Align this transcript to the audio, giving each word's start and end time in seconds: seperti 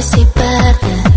seperti 0.00 1.09